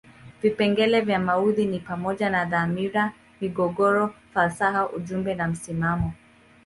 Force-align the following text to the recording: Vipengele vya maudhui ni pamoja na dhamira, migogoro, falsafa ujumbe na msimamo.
Vipengele 0.41 1.01
vya 1.01 1.19
maudhui 1.19 1.65
ni 1.65 1.79
pamoja 1.79 2.29
na 2.29 2.45
dhamira, 2.45 3.13
migogoro, 3.41 4.13
falsafa 4.33 4.89
ujumbe 4.89 5.35
na 5.35 5.47
msimamo. 5.47 6.13